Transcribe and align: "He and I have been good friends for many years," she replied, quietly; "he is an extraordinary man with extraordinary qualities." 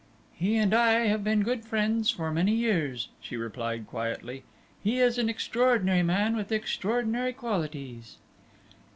"He 0.33 0.57
and 0.57 0.73
I 0.73 1.05
have 1.05 1.23
been 1.23 1.43
good 1.43 1.63
friends 1.63 2.09
for 2.09 2.31
many 2.31 2.55
years," 2.55 3.09
she 3.21 3.37
replied, 3.37 3.85
quietly; 3.85 4.43
"he 4.83 4.99
is 4.99 5.19
an 5.19 5.29
extraordinary 5.29 6.01
man 6.01 6.35
with 6.35 6.51
extraordinary 6.51 7.33
qualities." 7.33 8.17